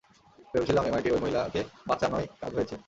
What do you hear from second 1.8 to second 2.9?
বাঁচানোয় কাজ হয়েছে।